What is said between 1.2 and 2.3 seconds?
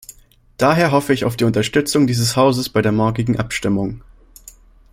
auf die Unterstützung